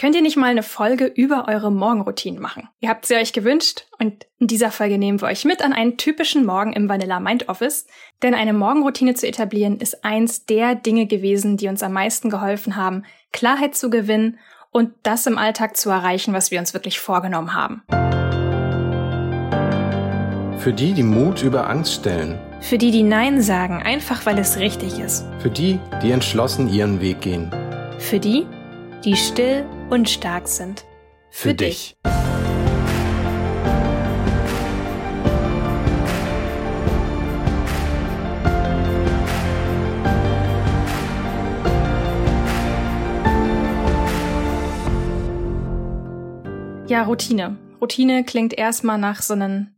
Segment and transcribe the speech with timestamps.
[0.00, 2.66] Könnt ihr nicht mal eine Folge über eure Morgenroutinen machen?
[2.80, 5.98] Ihr habt sie euch gewünscht und in dieser Folge nehmen wir euch mit an einen
[5.98, 7.86] typischen Morgen im Vanilla Mind Office.
[8.22, 12.76] Denn eine Morgenroutine zu etablieren ist eins der Dinge gewesen, die uns am meisten geholfen
[12.76, 14.38] haben, Klarheit zu gewinnen
[14.70, 17.82] und das im Alltag zu erreichen, was wir uns wirklich vorgenommen haben.
[20.60, 22.38] Für die, die Mut über Angst stellen.
[22.62, 25.26] Für die, die Nein sagen, einfach weil es richtig ist.
[25.40, 27.50] Für die, die entschlossen ihren Weg gehen.
[27.98, 28.46] Für die,
[29.04, 30.84] die still und stark sind.
[31.30, 31.96] Für, Für dich.
[46.88, 47.56] Ja, Routine.
[47.80, 49.76] Routine klingt erstmal nach so einem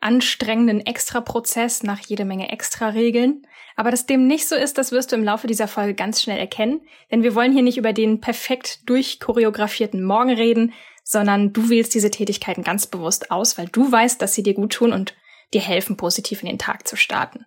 [0.00, 3.46] anstrengenden Extraprozess, nach jede Menge Extra-Regeln.
[3.76, 6.38] Aber dass dem nicht so ist, das wirst du im Laufe dieser Folge ganz schnell
[6.38, 6.82] erkennen.
[7.10, 12.10] Denn wir wollen hier nicht über den perfekt durchchoreografierten Morgen reden, sondern du wählst diese
[12.10, 15.14] Tätigkeiten ganz bewusst aus, weil du weißt, dass sie dir gut tun und
[15.52, 17.46] dir helfen, positiv in den Tag zu starten.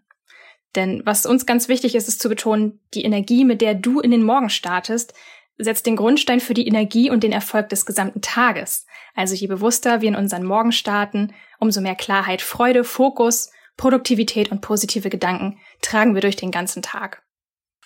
[0.75, 4.11] Denn was uns ganz wichtig ist, ist zu betonen, die Energie, mit der du in
[4.11, 5.13] den Morgen startest,
[5.57, 8.85] setzt den Grundstein für die Energie und den Erfolg des gesamten Tages.
[9.15, 14.61] Also je bewusster wir in unseren Morgen starten, umso mehr Klarheit, Freude, Fokus Produktivität und
[14.61, 17.23] positive Gedanken tragen wir durch den ganzen Tag.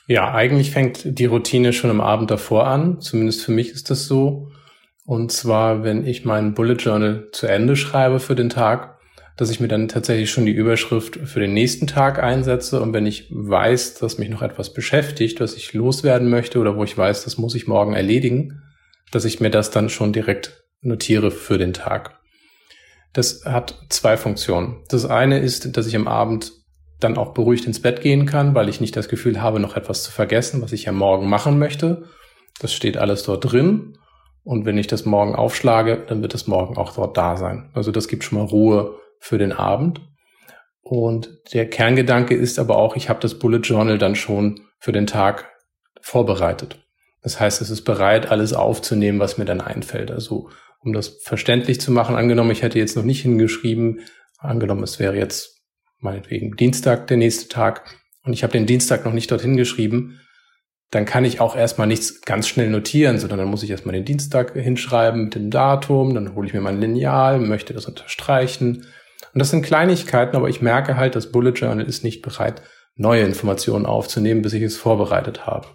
[0.08, 3.00] Ja, eigentlich fängt die Routine schon am Abend davor an.
[3.02, 4.52] Zumindest für mich ist das so.
[5.06, 9.00] Und zwar, wenn ich meinen Bullet Journal zu Ende schreibe für den Tag,
[9.38, 12.82] dass ich mir dann tatsächlich schon die Überschrift für den nächsten Tag einsetze.
[12.82, 16.84] Und wenn ich weiß, dass mich noch etwas beschäftigt, was ich loswerden möchte oder wo
[16.84, 18.62] ich weiß, das muss ich morgen erledigen,
[19.12, 22.21] dass ich mir das dann schon direkt notiere für den Tag.
[23.14, 24.84] Das hat zwei Funktionen.
[24.90, 26.54] Das eine ist, dass ich am Abend
[27.00, 30.04] dann auch beruhigt ins Bett gehen kann, weil ich nicht das Gefühl habe, noch etwas
[30.04, 32.04] zu vergessen, was ich ja morgen machen möchte.
[32.60, 33.98] Das steht alles dort drin.
[34.44, 37.70] Und wenn ich das morgen aufschlage, dann wird es morgen auch dort da sein.
[37.74, 40.02] Also das gibt schon mal Ruhe für den Abend.
[40.82, 45.06] Und der Kerngedanke ist aber auch, ich habe das Bullet Journal dann schon für den
[45.06, 45.50] Tag
[46.02, 46.80] vorbereitet.
[47.22, 50.10] Das heißt, es ist bereit, alles aufzunehmen, was mir dann einfällt.
[50.10, 50.50] Also
[50.84, 54.02] um das verständlich zu machen, angenommen, ich hätte jetzt noch nicht hingeschrieben,
[54.38, 55.62] angenommen, es wäre jetzt
[56.00, 60.20] meinetwegen Dienstag der nächste Tag und ich habe den Dienstag noch nicht dorthin geschrieben,
[60.90, 64.04] dann kann ich auch erstmal nichts ganz schnell notieren, sondern dann muss ich erstmal den
[64.04, 68.86] Dienstag hinschreiben mit dem Datum, dann hole ich mir mein Lineal, möchte das unterstreichen.
[69.34, 72.62] Und das sind Kleinigkeiten, aber ich merke halt, das Bullet Journal ist nicht bereit,
[72.96, 75.68] neue Informationen aufzunehmen, bis ich es vorbereitet habe.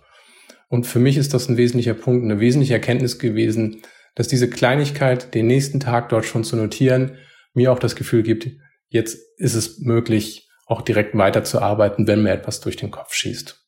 [0.69, 3.83] Und für mich ist das ein wesentlicher Punkt, eine wesentliche Erkenntnis gewesen,
[4.17, 7.19] dass diese Kleinigkeit, den nächsten Tag dort schon zu notieren,
[7.55, 8.49] mir auch das Gefühl gibt,
[8.89, 13.63] jetzt ist es möglich, auch direkt weiterzuarbeiten, wenn mir etwas durch den Kopf schießt.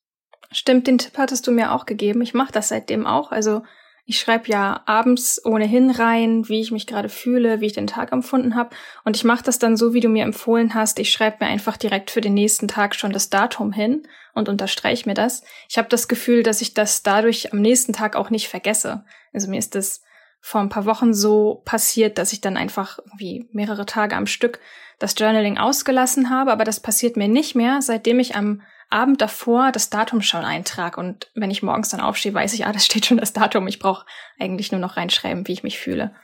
[0.51, 2.23] Stimmt, den Tipp hattest du mir auch gegeben.
[2.23, 3.31] Ich mache das seitdem auch.
[3.31, 3.63] Also
[4.07, 8.11] ich schreibe ja abends ohnehin rein, wie ich mich gerade fühle, wie ich den Tag
[8.11, 8.71] empfunden habe.
[9.05, 10.99] Und ich mache das dann so, wie du mir empfohlen hast.
[10.99, 15.07] Ich schreibe mir einfach direkt für den nächsten Tag schon das Datum hin und unterstreiche
[15.07, 15.43] mir das.
[15.69, 19.05] Ich habe das Gefühl, dass ich das dadurch am nächsten Tag auch nicht vergesse.
[19.35, 20.01] Also mir ist das
[20.41, 24.61] vor ein paar Wochen so passiert, dass ich dann einfach irgendwie mehrere Tage am Stück
[24.99, 29.71] das Journaling ausgelassen habe, aber das passiert mir nicht mehr, seitdem ich am Abend davor
[29.71, 33.05] das Datum schon eintrage und wenn ich morgens dann aufstehe, weiß ich, ah, das steht
[33.05, 33.69] schon das Datum.
[33.69, 34.07] Ich brauche
[34.39, 36.15] eigentlich nur noch reinschreiben, wie ich mich fühle.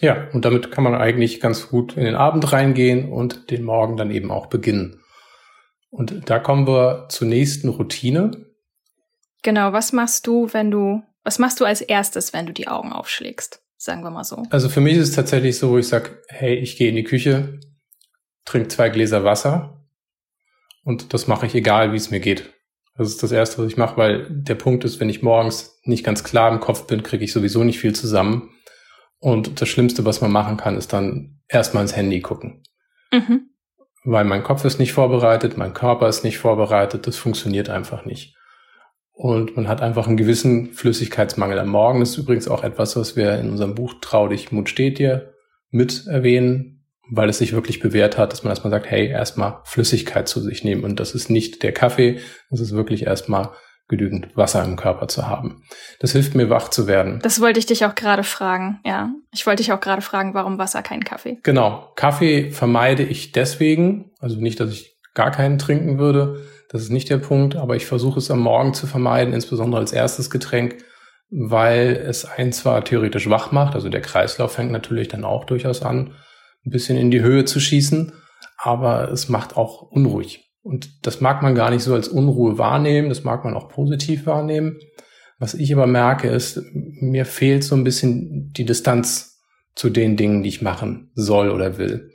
[0.00, 3.96] Ja, und damit kann man eigentlich ganz gut in den Abend reingehen und den Morgen
[3.96, 5.00] dann eben auch beginnen.
[5.90, 8.32] Und da kommen wir zur nächsten Routine.
[9.42, 12.92] Genau, was machst du, wenn du was machst du als erstes, wenn du die Augen
[12.92, 13.62] aufschlägst?
[13.76, 14.44] Sagen wir mal so.
[14.50, 17.04] Also für mich ist es tatsächlich so, wo ich sage, hey, ich gehe in die
[17.04, 17.58] Küche,
[18.44, 19.84] trinke zwei Gläser Wasser
[20.84, 22.50] und das mache ich egal, wie es mir geht.
[22.96, 26.04] Das ist das Erste, was ich mache, weil der Punkt ist, wenn ich morgens nicht
[26.04, 28.50] ganz klar im Kopf bin, kriege ich sowieso nicht viel zusammen.
[29.18, 32.62] Und das Schlimmste, was man machen kann, ist dann erstmal ins Handy gucken.
[33.12, 33.50] Mhm.
[34.04, 38.36] Weil mein Kopf ist nicht vorbereitet, mein Körper ist nicht vorbereitet, das funktioniert einfach nicht.
[39.16, 42.00] Und man hat einfach einen gewissen Flüssigkeitsmangel am Morgen.
[42.00, 45.32] Das ist übrigens auch etwas, was wir in unserem Buch Trau dich, Mut steht dir
[45.70, 50.28] mit erwähnen, weil es sich wirklich bewährt hat, dass man erstmal sagt, hey, erstmal Flüssigkeit
[50.28, 50.82] zu sich nehmen.
[50.82, 52.18] Und das ist nicht der Kaffee,
[52.50, 53.50] das ist wirklich erstmal
[53.86, 55.62] genügend Wasser im Körper zu haben.
[56.00, 57.20] Das hilft mir, wach zu werden.
[57.22, 59.12] Das wollte ich dich auch gerade fragen, ja.
[59.32, 61.38] Ich wollte dich auch gerade fragen, warum Wasser kein Kaffee?
[61.42, 61.92] Genau.
[61.94, 66.40] Kaffee vermeide ich deswegen, also nicht, dass ich gar keinen trinken würde,
[66.74, 69.92] das ist nicht der Punkt, aber ich versuche es am Morgen zu vermeiden, insbesondere als
[69.92, 70.78] erstes Getränk,
[71.30, 75.82] weil es einen zwar theoretisch wach macht, also der Kreislauf fängt natürlich dann auch durchaus
[75.82, 76.14] an,
[76.66, 78.12] ein bisschen in die Höhe zu schießen,
[78.58, 80.50] aber es macht auch unruhig.
[80.62, 84.26] Und das mag man gar nicht so als Unruhe wahrnehmen, das mag man auch positiv
[84.26, 84.80] wahrnehmen,
[85.38, 89.40] Was ich aber merke, ist, mir fehlt so ein bisschen die Distanz
[89.76, 92.10] zu den Dingen, die ich machen soll oder will.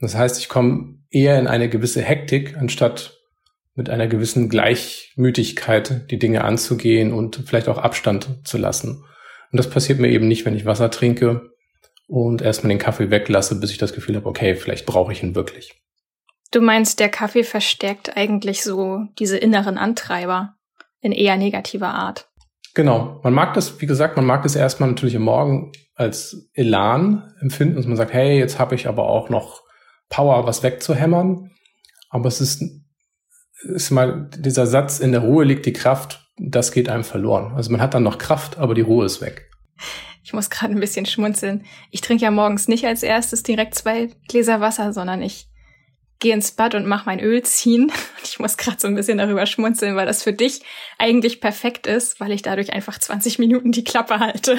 [0.00, 3.21] Das heißt, ich komme eher in eine gewisse Hektik, anstatt
[3.74, 9.04] mit einer gewissen Gleichmütigkeit die Dinge anzugehen und vielleicht auch Abstand zu lassen.
[9.50, 11.52] Und das passiert mir eben nicht, wenn ich Wasser trinke
[12.06, 15.34] und erstmal den Kaffee weglasse, bis ich das Gefühl habe, okay, vielleicht brauche ich ihn
[15.34, 15.80] wirklich.
[16.50, 20.56] Du meinst, der Kaffee verstärkt eigentlich so diese inneren Antreiber
[21.00, 22.28] in eher negativer Art.
[22.74, 23.20] Genau.
[23.22, 27.76] Man mag das, wie gesagt, man mag das erstmal natürlich im Morgen als Elan empfinden,
[27.76, 29.62] dass man sagt, hey, jetzt habe ich aber auch noch
[30.08, 31.50] Power, was wegzuhämmern.
[32.10, 32.62] Aber es ist,
[33.64, 37.52] ist mal dieser Satz, in der Ruhe liegt die Kraft, das geht einem verloren.
[37.54, 39.50] Also man hat dann noch Kraft, aber die Ruhe ist weg.
[40.24, 41.64] Ich muss gerade ein bisschen schmunzeln.
[41.90, 45.48] Ich trinke ja morgens nicht als erstes direkt zwei Gläser Wasser, sondern ich
[46.20, 47.92] gehe ins Bad und mache mein Öl ziehen.
[48.24, 50.62] Ich muss gerade so ein bisschen darüber schmunzeln, weil das für dich
[50.96, 54.58] eigentlich perfekt ist, weil ich dadurch einfach 20 Minuten die Klappe halte.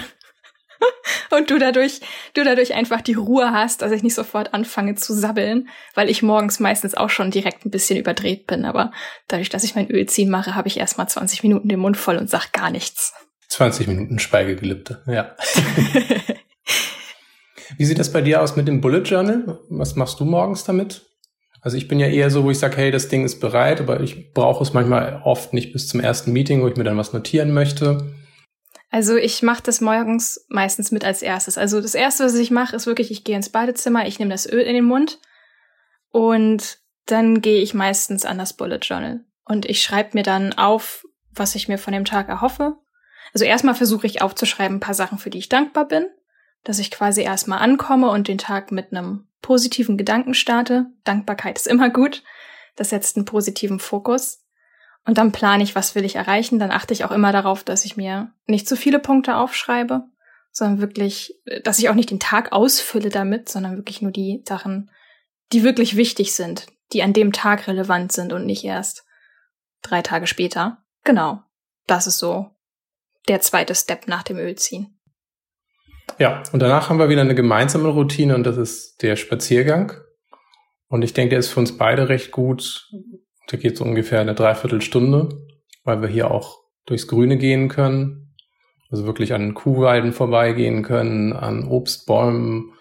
[1.29, 2.01] Und du dadurch,
[2.33, 6.21] du dadurch einfach die Ruhe hast, dass ich nicht sofort anfange zu sabbeln, weil ich
[6.21, 8.65] morgens meistens auch schon direkt ein bisschen überdreht bin.
[8.65, 8.91] Aber
[9.27, 12.17] dadurch, dass ich mein Öl ziehen mache, habe ich erstmal 20 Minuten den Mund voll
[12.17, 13.13] und sag gar nichts.
[13.49, 15.35] 20 Minuten Schweigegelübde, ja.
[17.77, 19.59] Wie sieht das bei dir aus mit dem Bullet Journal?
[19.69, 21.05] Was machst du morgens damit?
[21.61, 24.01] Also ich bin ja eher so, wo ich sage, hey, das Ding ist bereit, aber
[24.01, 27.13] ich brauche es manchmal oft nicht bis zum ersten Meeting, wo ich mir dann was
[27.13, 28.13] notieren möchte.
[28.93, 31.57] Also ich mache das morgens meistens mit als erstes.
[31.57, 34.47] Also das erste, was ich mache, ist wirklich, ich gehe ins Badezimmer, ich nehme das
[34.47, 35.17] Öl in den Mund
[36.11, 41.07] und dann gehe ich meistens an das Bullet Journal und ich schreibe mir dann auf,
[41.31, 42.77] was ich mir von dem Tag erhoffe.
[43.33, 46.05] Also erstmal versuche ich aufzuschreiben ein paar Sachen, für die ich dankbar bin,
[46.63, 50.85] dass ich quasi erstmal ankomme und den Tag mit einem positiven Gedanken starte.
[51.03, 52.21] Dankbarkeit ist immer gut.
[52.75, 54.42] Das setzt einen positiven Fokus.
[55.05, 56.59] Und dann plane ich, was will ich erreichen.
[56.59, 60.03] Dann achte ich auch immer darauf, dass ich mir nicht zu viele Punkte aufschreibe,
[60.51, 64.89] sondern wirklich, dass ich auch nicht den Tag ausfülle damit, sondern wirklich nur die Sachen,
[65.51, 69.05] die wirklich wichtig sind, die an dem Tag relevant sind und nicht erst
[69.81, 70.83] drei Tage später.
[71.03, 71.41] Genau.
[71.85, 72.49] Das ist so
[73.27, 74.99] der zweite Step nach dem Ölziehen.
[76.19, 79.93] Ja, und danach haben wir wieder eine gemeinsame Routine und das ist der Spaziergang.
[80.87, 82.89] Und ich denke, der ist für uns beide recht gut.
[83.47, 85.29] Da geht so ungefähr eine Dreiviertelstunde,
[85.83, 88.35] weil wir hier auch durchs Grüne gehen können.
[88.89, 92.73] Also wirklich an Kuhweiden vorbeigehen können, an Obstbäumen.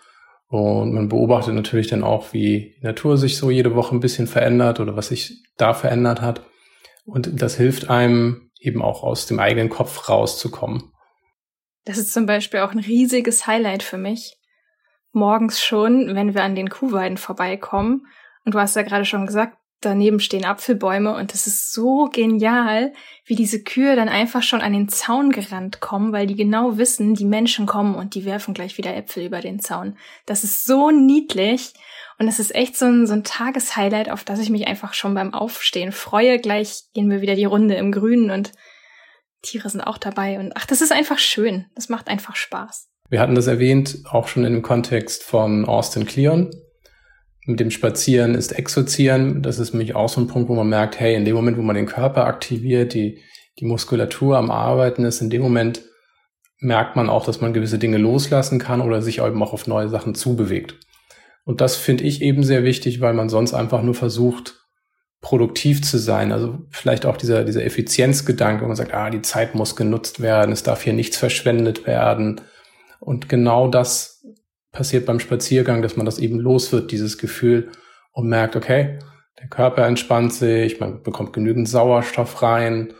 [0.48, 4.26] Und man beobachtet natürlich dann auch, wie die Natur sich so jede Woche ein bisschen
[4.26, 6.44] verändert oder was sich da verändert hat.
[7.04, 10.92] Und das hilft einem eben auch aus dem eigenen Kopf rauszukommen.
[11.84, 14.36] Das ist zum Beispiel auch ein riesiges Highlight für mich.
[15.12, 18.06] Morgens schon, wenn wir an den Kuhweiden vorbeikommen.
[18.44, 22.92] Und du hast ja gerade schon gesagt, daneben stehen Apfelbäume und es ist so genial,
[23.24, 27.14] wie diese Kühe dann einfach schon an den Zaun gerannt kommen, weil die genau wissen,
[27.14, 29.96] die Menschen kommen und die werfen gleich wieder Äpfel über den Zaun.
[30.26, 31.74] Das ist so niedlich
[32.18, 35.14] und es ist echt so ein, so ein Tageshighlight, auf das ich mich einfach schon
[35.14, 36.38] beim Aufstehen freue.
[36.38, 38.52] Gleich gehen wir wieder die Runde im Grünen und
[39.42, 41.66] Tiere sind auch dabei und ach, das ist einfach schön.
[41.74, 42.88] Das macht einfach Spaß.
[43.08, 46.50] Wir hatten das erwähnt, auch schon in dem Kontext von Austin Kleon.
[47.44, 49.42] Mit dem Spazieren ist Exozieren.
[49.42, 51.62] Das ist nämlich auch so ein Punkt, wo man merkt, hey, in dem Moment, wo
[51.62, 53.18] man den Körper aktiviert, die,
[53.58, 55.82] die Muskulatur am Arbeiten ist, in dem Moment
[56.60, 59.88] merkt man auch, dass man gewisse Dinge loslassen kann oder sich eben auch auf neue
[59.88, 60.76] Sachen zubewegt.
[61.44, 64.62] Und das finde ich eben sehr wichtig, weil man sonst einfach nur versucht,
[65.20, 66.32] produktiv zu sein.
[66.32, 70.52] Also vielleicht auch dieser, dieser Effizienzgedanke, wo man sagt, ah, die Zeit muss genutzt werden,
[70.52, 72.40] es darf hier nichts verschwendet werden.
[73.00, 74.24] Und genau das
[74.72, 77.70] passiert beim Spaziergang, dass man das eben los wird, dieses Gefühl
[78.12, 78.98] und merkt, okay,
[79.38, 82.92] der Körper entspannt sich, man bekommt genügend Sauerstoff rein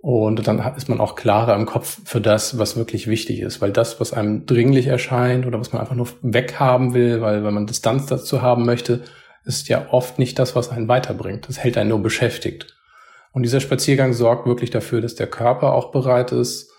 [0.00, 3.72] und dann ist man auch klarer im Kopf für das, was wirklich wichtig ist, weil
[3.72, 7.66] das, was einem dringlich erscheint oder was man einfach nur weghaben will, weil, weil man
[7.66, 9.02] Distanz dazu haben möchte,
[9.44, 11.48] ist ja oft nicht das, was einen weiterbringt.
[11.48, 12.76] Das hält einen nur beschäftigt.
[13.32, 16.70] Und dieser Spaziergang sorgt wirklich dafür, dass der Körper auch bereit ist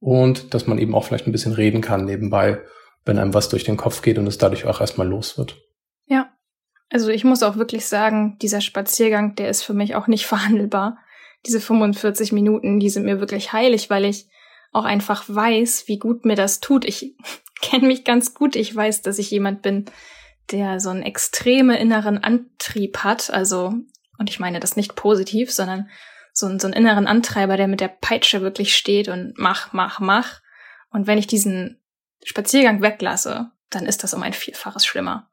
[0.00, 2.60] und dass man eben auch vielleicht ein bisschen reden kann nebenbei,
[3.08, 5.56] wenn einem was durch den Kopf geht und es dadurch auch erstmal los wird.
[6.06, 6.30] Ja.
[6.90, 10.98] Also ich muss auch wirklich sagen, dieser Spaziergang, der ist für mich auch nicht verhandelbar.
[11.46, 14.28] Diese 45 Minuten, die sind mir wirklich heilig, weil ich
[14.72, 16.84] auch einfach weiß, wie gut mir das tut.
[16.84, 17.16] Ich
[17.62, 18.54] kenne mich ganz gut.
[18.54, 19.86] Ich weiß, dass ich jemand bin,
[20.52, 23.74] der so einen extreme inneren Antrieb hat, also,
[24.18, 25.88] und ich meine das nicht positiv, sondern
[26.32, 30.00] so, einen, so einen inneren Antreiber, der mit der Peitsche wirklich steht und mach, mach,
[30.00, 30.40] mach.
[30.90, 31.78] Und wenn ich diesen
[32.24, 35.30] Spaziergang weglasse, dann ist das um ein Vielfaches schlimmer.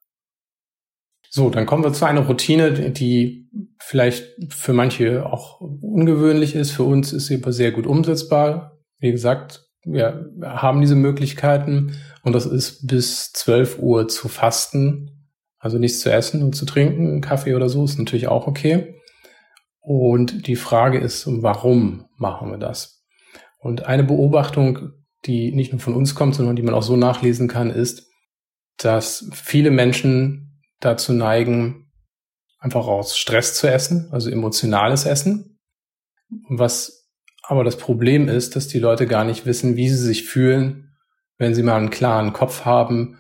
[1.29, 3.49] So, dann kommen wir zu einer Routine, die
[3.79, 6.71] vielleicht für manche auch ungewöhnlich ist.
[6.71, 8.79] Für uns ist sie aber sehr gut umsetzbar.
[8.99, 15.77] Wie gesagt, wir haben diese Möglichkeiten und das ist bis 12 Uhr zu fasten, also
[15.77, 19.01] nichts zu essen und zu trinken, Kaffee oder so ist natürlich auch okay.
[19.81, 23.05] Und die Frage ist, warum machen wir das?
[23.59, 24.93] Und eine Beobachtung,
[25.25, 28.07] die nicht nur von uns kommt, sondern die man auch so nachlesen kann, ist,
[28.77, 31.91] dass viele Menschen dazu neigen,
[32.59, 35.59] einfach aus Stress zu essen, also emotionales Essen.
[36.49, 37.09] Was
[37.43, 40.95] aber das Problem ist, dass die Leute gar nicht wissen, wie sie sich fühlen,
[41.37, 43.19] wenn sie mal einen klaren Kopf haben,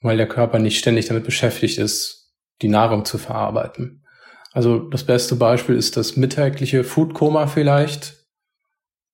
[0.00, 2.32] weil der Körper nicht ständig damit beschäftigt ist,
[2.62, 4.04] die Nahrung zu verarbeiten.
[4.52, 8.15] Also das beste Beispiel ist das mittägliche Foodkoma vielleicht.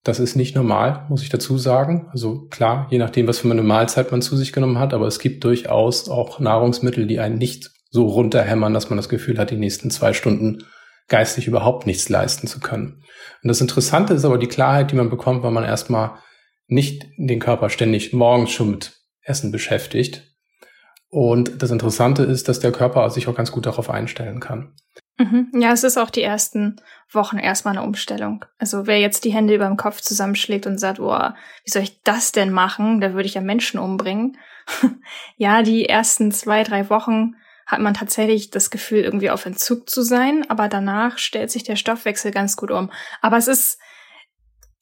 [0.04, 2.09] Das ist nicht normal, muss ich dazu sagen.
[2.11, 5.21] Also klar, je nachdem, was für eine Mahlzeit man zu sich genommen hat, aber es
[5.21, 9.56] gibt durchaus auch Nahrungsmittel, die einen nicht so runterhämmern, dass man das Gefühl hat, die
[9.56, 10.64] nächsten zwei Stunden
[11.09, 13.04] geistig überhaupt nichts leisten zu können.
[13.42, 16.12] Und das Interessante ist aber die Klarheit, die man bekommt, weil man erstmal
[16.66, 20.35] nicht den Körper ständig morgens schon mit Essen beschäftigt.
[21.09, 24.75] Und das Interessante ist, dass der Körper sich auch ganz gut darauf einstellen kann.
[25.22, 25.52] Mhm.
[25.60, 26.76] Ja, es ist auch die ersten
[27.10, 28.44] Wochen erstmal eine Umstellung.
[28.58, 31.30] Also wer jetzt die Hände über dem Kopf zusammenschlägt und sagt, oh,
[31.64, 33.00] wie soll ich das denn machen?
[33.00, 34.36] Da würde ich ja Menschen umbringen.
[35.36, 37.36] ja, die ersten zwei, drei Wochen
[37.66, 41.76] hat man tatsächlich das Gefühl, irgendwie auf Entzug zu sein, aber danach stellt sich der
[41.76, 42.90] Stoffwechsel ganz gut um.
[43.20, 43.78] Aber es ist,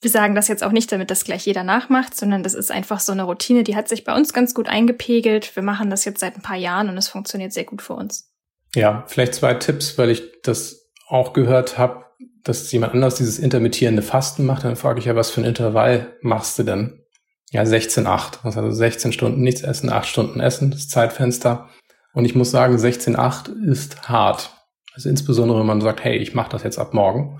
[0.01, 2.99] wir sagen das jetzt auch nicht, damit das gleich jeder nachmacht, sondern das ist einfach
[2.99, 5.55] so eine Routine, die hat sich bei uns ganz gut eingepegelt.
[5.55, 8.30] Wir machen das jetzt seit ein paar Jahren und es funktioniert sehr gut für uns.
[8.75, 12.05] Ja, vielleicht zwei Tipps, weil ich das auch gehört habe,
[12.43, 14.63] dass jemand anders dieses intermittierende Fasten macht.
[14.63, 17.03] Dann frage ich ja, was für ein Intervall machst du denn?
[17.51, 18.39] Ja, 16,8.
[18.43, 21.69] Also 16 Stunden nichts essen, 8 Stunden essen, das Zeitfenster.
[22.13, 24.55] Und ich muss sagen, 16.8 ist hart.
[24.93, 27.39] Also insbesondere, wenn man sagt, hey, ich mache das jetzt ab morgen.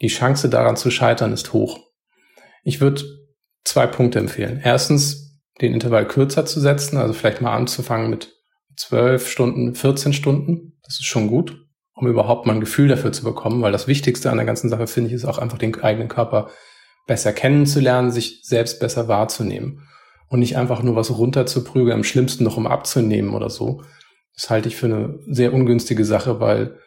[0.00, 1.78] Die Chance daran zu scheitern ist hoch.
[2.64, 3.02] Ich würde
[3.64, 4.60] zwei Punkte empfehlen.
[4.62, 8.34] Erstens, den Intervall kürzer zu setzen, also vielleicht mal anzufangen mit
[8.76, 10.78] 12 Stunden, 14 Stunden.
[10.84, 14.30] Das ist schon gut, um überhaupt mal ein Gefühl dafür zu bekommen, weil das Wichtigste
[14.30, 16.50] an der ganzen Sache, finde ich, ist auch einfach den eigenen Körper
[17.06, 19.88] besser kennenzulernen, sich selbst besser wahrzunehmen
[20.28, 23.82] und nicht einfach nur was runterzuprügeln, am schlimmsten noch um abzunehmen oder so,
[24.34, 26.78] das halte ich für eine sehr ungünstige Sache, weil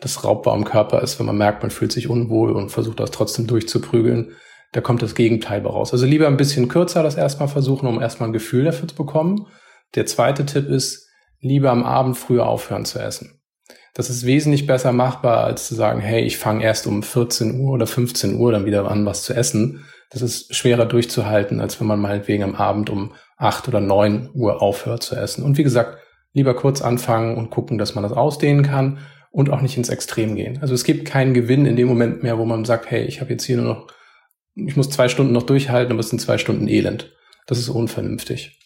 [0.00, 3.10] das raubbar am Körper ist, wenn man merkt, man fühlt sich unwohl und versucht das
[3.10, 4.32] trotzdem durchzuprügeln.
[4.72, 5.92] Da kommt das Gegenteil raus.
[5.92, 9.46] Also lieber ein bisschen kürzer das erstmal versuchen, um erstmal ein Gefühl dafür zu bekommen.
[9.94, 11.08] Der zweite Tipp ist,
[11.42, 13.40] lieber am Abend früher aufhören zu essen.
[13.94, 17.72] Das ist wesentlich besser machbar, als zu sagen, hey, ich fange erst um 14 Uhr
[17.72, 19.84] oder 15 Uhr dann wieder an, was zu essen.
[20.08, 24.62] Das ist schwerer durchzuhalten, als wenn man meinetwegen am Abend um 8 oder 9 Uhr
[24.62, 25.44] aufhört zu essen.
[25.44, 25.98] Und wie gesagt,
[26.32, 28.98] lieber kurz anfangen und gucken, dass man das ausdehnen kann
[29.30, 30.58] und auch nicht ins Extrem gehen.
[30.62, 33.30] Also es gibt keinen Gewinn in dem Moment mehr, wo man sagt, hey, ich habe
[33.30, 33.88] jetzt hier nur noch,
[34.54, 37.12] ich muss zwei Stunden noch durchhalten, aber es sind zwei Stunden Elend.
[37.46, 38.58] Das ist unvernünftig.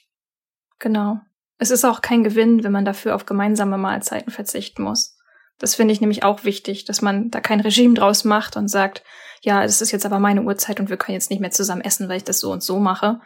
[0.78, 1.18] Genau.
[1.58, 5.16] Es ist auch kein Gewinn, wenn man dafür auf gemeinsame Mahlzeiten verzichten muss.
[5.58, 9.02] Das finde ich nämlich auch wichtig, dass man da kein Regime draus macht und sagt,
[9.42, 12.08] ja, es ist jetzt aber meine Uhrzeit und wir können jetzt nicht mehr zusammen essen,
[12.08, 13.20] weil ich das so und so mache,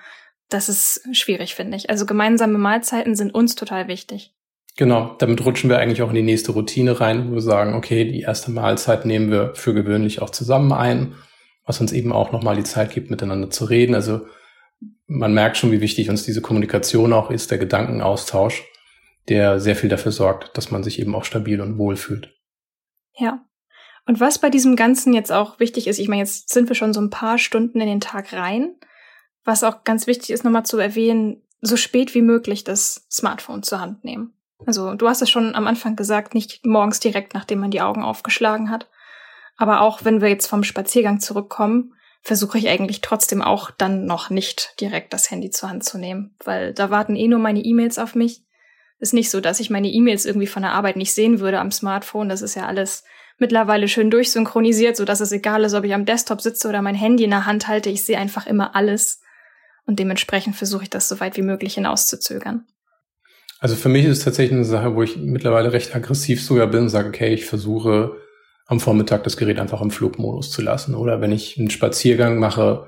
[0.49, 1.91] das ist schwierig, finde ich.
[1.91, 4.35] Also gemeinsame Mahlzeiten sind uns total wichtig.
[4.77, 8.05] Genau, damit rutschen wir eigentlich auch in die nächste Routine rein, wo wir sagen, okay,
[8.05, 11.15] die erste Mahlzeit nehmen wir für gewöhnlich auch zusammen ein,
[11.67, 13.95] was uns eben auch nochmal die Zeit gibt, miteinander zu reden.
[13.95, 14.27] Also
[15.11, 18.63] man merkt schon, wie wichtig uns diese Kommunikation auch ist, der Gedankenaustausch,
[19.29, 22.33] der sehr viel dafür sorgt, dass man sich eben auch stabil und wohl fühlt.
[23.17, 23.45] Ja.
[24.07, 26.95] Und was bei diesem Ganzen jetzt auch wichtig ist, ich meine, jetzt sind wir schon
[26.95, 28.77] so ein paar Stunden in den Tag rein.
[29.45, 33.81] Was auch ganz wichtig ist, nochmal zu erwähnen, so spät wie möglich das Smartphone zur
[33.81, 34.33] Hand nehmen.
[34.65, 38.05] Also du hast es schon am Anfang gesagt, nicht morgens direkt, nachdem man die Augen
[38.05, 38.89] aufgeschlagen hat.
[39.57, 44.31] Aber auch wenn wir jetzt vom Spaziergang zurückkommen, versuche ich eigentlich trotzdem auch dann noch
[44.31, 47.99] nicht direkt das Handy zur Hand zu nehmen, weil da warten eh nur meine E-Mails
[47.99, 48.43] auf mich.
[48.99, 51.73] Ist nicht so, dass ich meine E-Mails irgendwie von der Arbeit nicht sehen würde am
[51.73, 52.29] Smartphone.
[52.29, 53.05] Das ist ja alles
[53.39, 56.95] mittlerweile schön durchsynchronisiert, so dass es egal ist, ob ich am Desktop sitze oder mein
[56.95, 57.89] Handy in der Hand halte.
[57.89, 59.23] Ich sehe einfach immer alles.
[59.87, 62.67] Und dementsprechend versuche ich das so weit wie möglich hinauszuzögern.
[63.59, 66.83] Also für mich ist es tatsächlich eine Sache, wo ich mittlerweile recht aggressiv sogar bin
[66.83, 68.20] und sage, okay, ich versuche
[68.71, 70.95] am Vormittag das Gerät einfach im Flugmodus zu lassen.
[70.95, 72.87] Oder wenn ich einen Spaziergang mache,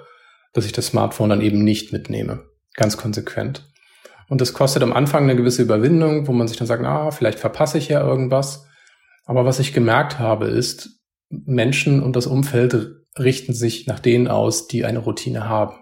[0.52, 2.44] dass ich das Smartphone dann eben nicht mitnehme.
[2.74, 3.68] Ganz konsequent.
[4.28, 7.40] Und das kostet am Anfang eine gewisse Überwindung, wo man sich dann sagt, ah, vielleicht
[7.40, 8.64] verpasse ich ja irgendwas.
[9.24, 14.68] Aber was ich gemerkt habe, ist, Menschen und das Umfeld richten sich nach denen aus,
[14.68, 15.74] die eine Routine haben.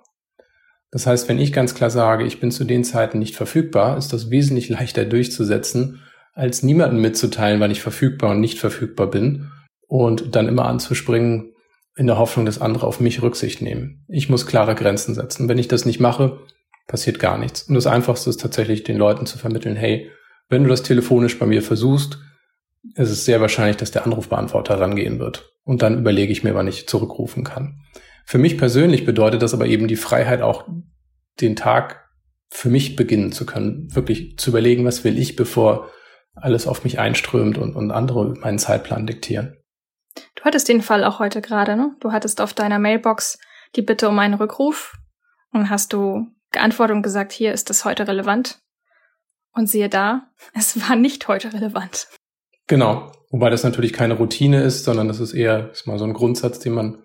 [0.90, 4.14] Das heißt, wenn ich ganz klar sage, ich bin zu den Zeiten nicht verfügbar, ist
[4.14, 6.00] das wesentlich leichter durchzusetzen,
[6.32, 9.50] als niemanden mitzuteilen, wann ich verfügbar und nicht verfügbar bin
[9.90, 11.52] und dann immer anzuspringen,
[11.96, 14.04] in der Hoffnung, dass andere auf mich Rücksicht nehmen.
[14.08, 15.48] Ich muss klare Grenzen setzen.
[15.48, 16.38] Wenn ich das nicht mache,
[16.86, 17.64] passiert gar nichts.
[17.64, 20.08] Und das Einfachste ist tatsächlich den Leuten zu vermitteln, hey,
[20.48, 22.20] wenn du das telefonisch bei mir versuchst,
[22.94, 25.52] ist es sehr wahrscheinlich, dass der Anrufbeantworter rangehen wird.
[25.64, 27.80] Und dann überlege ich mir, wann ich zurückrufen kann.
[28.24, 30.68] Für mich persönlich bedeutet das aber eben die Freiheit, auch
[31.40, 32.08] den Tag
[32.48, 35.90] für mich beginnen zu können, wirklich zu überlegen, was will ich, bevor
[36.36, 39.56] alles auf mich einströmt und, und andere meinen Zeitplan diktieren.
[40.40, 41.94] Du hattest den Fall auch heute gerade, ne?
[42.00, 43.38] Du hattest auf deiner Mailbox
[43.76, 44.96] die Bitte um einen Rückruf
[45.52, 48.58] und hast du geantwortet und gesagt, hier ist das heute relevant.
[49.52, 52.08] Und siehe da, es war nicht heute relevant.
[52.68, 53.12] Genau.
[53.30, 56.58] Wobei das natürlich keine Routine ist, sondern das ist eher ist mal so ein Grundsatz,
[56.58, 57.04] den man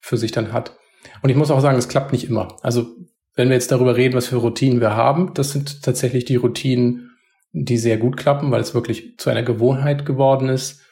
[0.00, 0.76] für sich dann hat.
[1.22, 2.56] Und ich muss auch sagen, es klappt nicht immer.
[2.62, 2.86] Also
[3.34, 7.10] wenn wir jetzt darüber reden, was für Routinen wir haben, das sind tatsächlich die Routinen,
[7.52, 10.85] die sehr gut klappen, weil es wirklich zu einer Gewohnheit geworden ist.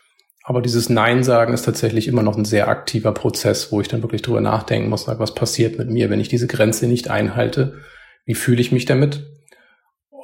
[0.46, 4.02] Aber dieses Nein sagen ist tatsächlich immer noch ein sehr aktiver Prozess, wo ich dann
[4.02, 7.80] wirklich drüber nachdenken muss, was passiert mit mir, wenn ich diese Grenze nicht einhalte?
[8.26, 9.26] Wie fühle ich mich damit?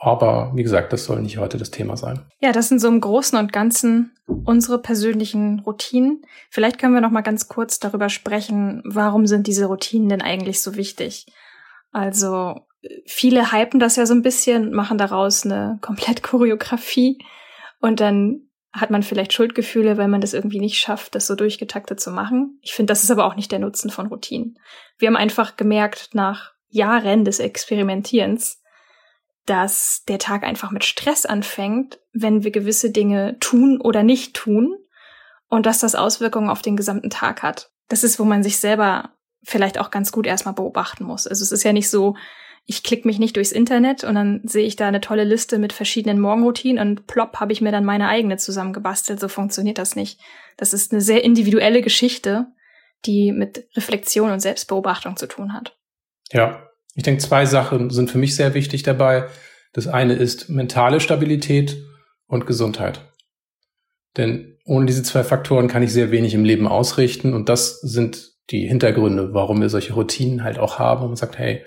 [0.02, 2.26] Aber wie gesagt, das soll nicht heute das Thema sein.
[2.40, 6.22] Ja, das sind so im Großen und Ganzen unsere persönlichen Routinen.
[6.50, 10.60] Vielleicht können wir noch mal ganz kurz darüber sprechen, warum sind diese Routinen denn eigentlich
[10.60, 11.26] so wichtig?
[11.92, 12.60] Also
[13.06, 17.18] viele hypen das ja so ein bisschen, machen daraus eine komplett Choreografie
[17.80, 22.00] und dann hat man vielleicht Schuldgefühle, weil man das irgendwie nicht schafft, das so durchgetaktet
[22.00, 22.58] zu machen.
[22.62, 24.58] Ich finde, das ist aber auch nicht der Nutzen von Routinen.
[24.98, 28.62] Wir haben einfach gemerkt nach Jahren des Experimentierens,
[29.46, 34.76] dass der Tag einfach mit Stress anfängt, wenn wir gewisse Dinge tun oder nicht tun
[35.48, 37.72] und dass das Auswirkungen auf den gesamten Tag hat.
[37.88, 39.10] Das ist, wo man sich selber
[39.42, 41.26] vielleicht auch ganz gut erstmal beobachten muss.
[41.26, 42.14] Also es ist ja nicht so,
[42.66, 45.72] ich klicke mich nicht durchs Internet und dann sehe ich da eine tolle Liste mit
[45.72, 49.18] verschiedenen Morgenroutinen und plopp habe ich mir dann meine eigene zusammengebastelt.
[49.18, 50.20] So funktioniert das nicht.
[50.56, 52.46] Das ist eine sehr individuelle Geschichte,
[53.06, 55.76] die mit Reflexion und Selbstbeobachtung zu tun hat.
[56.32, 59.28] Ja, ich denke, zwei Sachen sind für mich sehr wichtig dabei.
[59.72, 61.76] Das eine ist mentale Stabilität
[62.26, 63.00] und Gesundheit.
[64.16, 68.30] Denn ohne diese zwei Faktoren kann ich sehr wenig im Leben ausrichten und das sind
[68.50, 71.02] die Hintergründe, warum wir solche Routinen halt auch haben.
[71.02, 71.64] Und man sagt, hey,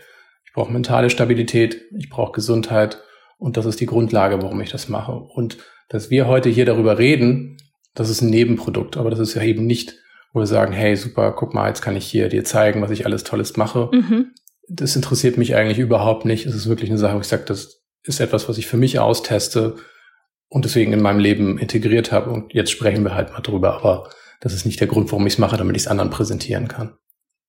[0.53, 2.99] ich brauche mentale Stabilität, ich brauche Gesundheit
[3.37, 5.13] und das ist die Grundlage, warum ich das mache.
[5.13, 5.57] Und
[5.89, 7.57] dass wir heute hier darüber reden,
[7.95, 9.95] das ist ein Nebenprodukt, aber das ist ja eben nicht,
[10.31, 13.05] wo wir sagen, hey, super, guck mal, jetzt kann ich hier dir zeigen, was ich
[13.05, 14.33] alles Tolles mache, mhm
[14.69, 16.45] das interessiert mich eigentlich überhaupt nicht.
[16.45, 18.99] Es ist wirklich eine Sache, wo ich sage, das ist etwas, was ich für mich
[18.99, 19.75] austeste
[20.47, 22.31] und deswegen in meinem Leben integriert habe.
[22.31, 23.75] Und jetzt sprechen wir halt mal drüber.
[23.75, 26.67] Aber das ist nicht der Grund, warum ich es mache, damit ich es anderen präsentieren
[26.67, 26.97] kann.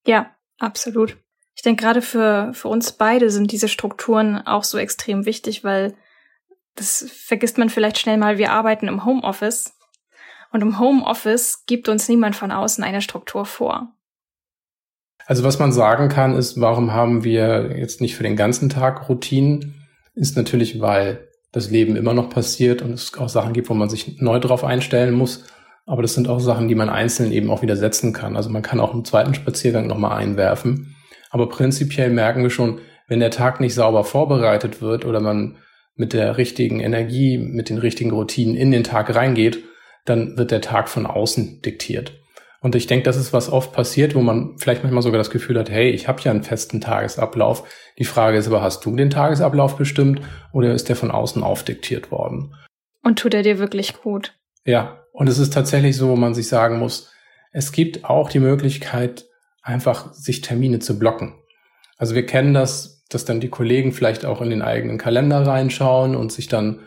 [0.07, 1.17] Ja, absolut.
[1.55, 5.95] Ich denke, gerade für, für uns beide sind diese Strukturen auch so extrem wichtig, weil
[6.75, 8.39] das vergisst man vielleicht schnell mal.
[8.39, 9.75] Wir arbeiten im Homeoffice
[10.53, 13.93] und im Homeoffice gibt uns niemand von außen eine Struktur vor.
[15.27, 19.09] Also was man sagen kann, ist, warum haben wir jetzt nicht für den ganzen Tag
[19.09, 19.87] Routinen?
[20.15, 23.89] Ist natürlich, weil das Leben immer noch passiert und es auch Sachen gibt, wo man
[23.89, 25.45] sich neu drauf einstellen muss.
[25.87, 28.37] Aber das sind auch Sachen, die man einzeln eben auch wieder setzen kann.
[28.37, 30.97] Also man kann auch einen zweiten Spaziergang nochmal einwerfen.
[31.35, 35.57] Aber prinzipiell merken wir schon, wenn der Tag nicht sauber vorbereitet wird oder man
[35.97, 39.59] mit der richtigen Energie, mit den richtigen Routinen in den Tag reingeht,
[40.05, 42.13] dann wird der Tag von außen diktiert.
[42.61, 45.59] Und ich denke, das ist was oft passiert, wo man vielleicht manchmal sogar das Gefühl
[45.59, 47.65] hat, hey, ich habe ja einen festen Tagesablauf.
[47.99, 50.21] Die Frage ist aber, hast du den Tagesablauf bestimmt
[50.53, 52.55] oder ist der von außen aufdiktiert worden?
[53.03, 54.35] Und tut er dir wirklich gut?
[54.65, 57.11] Ja, und es ist tatsächlich so, wo man sich sagen muss,
[57.51, 59.25] es gibt auch die Möglichkeit,
[59.65, 61.35] einfach sich Termine zu blocken.
[61.97, 66.15] Also wir kennen das, dass dann die Kollegen vielleicht auch in den eigenen Kalender reinschauen
[66.15, 66.81] und sich dann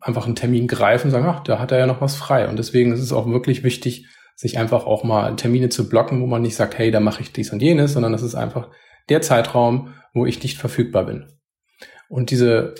[0.00, 2.48] einfach einen Termin greifen und sagen, ach, da hat er ja noch was frei.
[2.48, 6.26] Und deswegen ist es auch wirklich wichtig, sich einfach auch mal Termine zu blocken, wo
[6.26, 8.70] man nicht sagt, hey, da mache ich dies und jenes, sondern das ist einfach
[9.08, 11.26] der Zeitraum, wo ich nicht verfügbar bin.
[12.08, 12.74] Und diese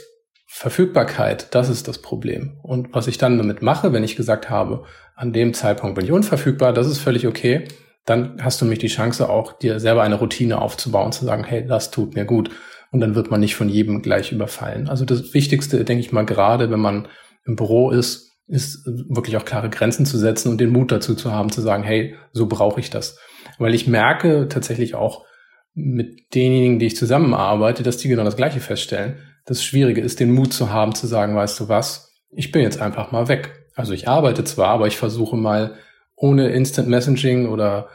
[0.46, 2.58] Verfügbarkeit, das ist das Problem.
[2.62, 6.12] Und was ich dann damit mache, wenn ich gesagt habe, an dem Zeitpunkt bin ich
[6.12, 7.68] unverfügbar, das ist völlig okay,
[8.06, 11.66] dann hast du nämlich die Chance auch, dir selber eine Routine aufzubauen, zu sagen, hey,
[11.66, 12.50] das tut mir gut.
[12.92, 14.88] Und dann wird man nicht von jedem gleich überfallen.
[14.88, 17.08] Also das Wichtigste, denke ich mal, gerade wenn man
[17.44, 21.30] im Büro ist, ist wirklich auch klare Grenzen zu setzen und den Mut dazu zu
[21.30, 23.16] haben, zu sagen, hey, so brauche ich das.
[23.58, 25.24] Weil ich merke tatsächlich auch
[25.74, 29.18] mit denjenigen, die ich zusammenarbeite, dass die genau das Gleiche feststellen.
[29.46, 32.80] Das Schwierige ist, den Mut zu haben, zu sagen, weißt du was, ich bin jetzt
[32.80, 33.66] einfach mal weg.
[33.76, 35.76] Also ich arbeite zwar, aber ich versuche mal
[36.20, 37.88] ohne Instant Messaging oder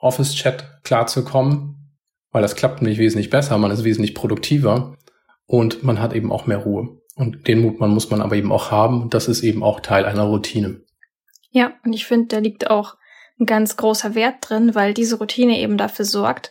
[0.00, 1.96] Office Chat klarzukommen,
[2.30, 4.96] weil das klappt nämlich wesentlich besser, man ist wesentlich produktiver
[5.46, 7.00] und man hat eben auch mehr Ruhe.
[7.14, 9.02] Und den Mut man muss man aber eben auch haben.
[9.02, 10.82] Und das ist eben auch Teil einer Routine.
[11.50, 12.96] Ja, und ich finde, da liegt auch
[13.40, 16.50] ein ganz großer Wert drin, weil diese Routine eben dafür sorgt,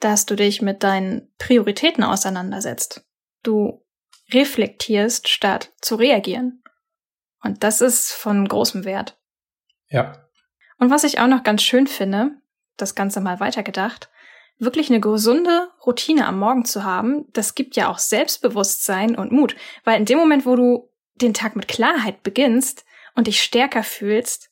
[0.00, 3.06] dass du dich mit deinen Prioritäten auseinandersetzt.
[3.44, 3.84] Du
[4.32, 6.62] reflektierst, statt zu reagieren.
[7.42, 9.18] Und das ist von großem Wert.
[9.88, 10.27] Ja.
[10.78, 12.32] Und was ich auch noch ganz schön finde,
[12.76, 14.08] das Ganze mal weitergedacht,
[14.58, 19.56] wirklich eine gesunde Routine am Morgen zu haben, das gibt ja auch Selbstbewusstsein und Mut.
[19.84, 24.50] Weil in dem Moment, wo du den Tag mit Klarheit beginnst und dich stärker fühlst,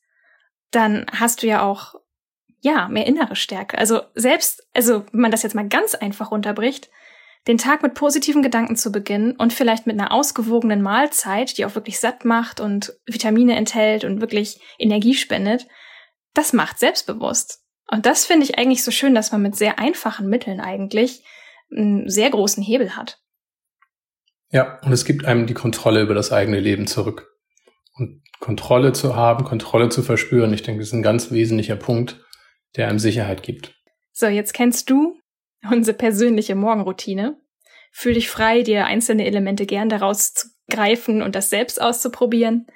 [0.70, 1.94] dann hast du ja auch,
[2.60, 3.78] ja, mehr innere Stärke.
[3.78, 6.90] Also selbst, also wenn man das jetzt mal ganz einfach runterbricht,
[7.46, 11.76] den Tag mit positiven Gedanken zu beginnen und vielleicht mit einer ausgewogenen Mahlzeit, die auch
[11.76, 15.68] wirklich satt macht und Vitamine enthält und wirklich Energie spendet,
[16.36, 17.62] das macht selbstbewusst.
[17.90, 21.22] Und das finde ich eigentlich so schön, dass man mit sehr einfachen Mitteln eigentlich
[21.70, 23.20] einen sehr großen Hebel hat.
[24.50, 27.32] Ja, und es gibt einem die Kontrolle über das eigene Leben zurück.
[27.94, 32.24] Und Kontrolle zu haben, Kontrolle zu verspüren, ich denke, das ist ein ganz wesentlicher Punkt,
[32.76, 33.74] der einem Sicherheit gibt.
[34.12, 35.18] So, jetzt kennst du
[35.70, 37.40] unsere persönliche Morgenroutine.
[37.92, 42.66] Fühl dich frei, dir einzelne Elemente gern daraus zu greifen und das selbst auszuprobieren.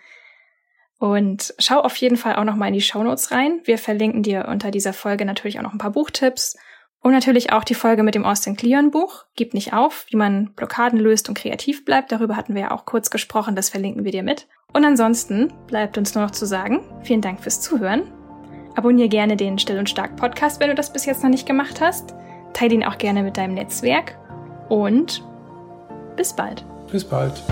[1.00, 3.60] Und schau auf jeden Fall auch noch mal in die Shownotes rein.
[3.64, 6.56] Wir verlinken dir unter dieser Folge natürlich auch noch ein paar Buchtipps
[7.02, 10.52] und natürlich auch die Folge mit dem Austin Kleon Buch, Gib nicht auf, wie man
[10.52, 12.12] Blockaden löst und kreativ bleibt.
[12.12, 14.46] Darüber hatten wir ja auch kurz gesprochen, das verlinken wir dir mit.
[14.74, 18.02] Und ansonsten bleibt uns nur noch zu sagen, vielen Dank fürs Zuhören.
[18.76, 21.80] Abonnier gerne den Still und Stark Podcast, wenn du das bis jetzt noch nicht gemacht
[21.80, 22.14] hast.
[22.52, 24.18] Teile ihn auch gerne mit deinem Netzwerk
[24.68, 25.24] und
[26.16, 26.66] bis bald.
[26.92, 27.42] Bis bald.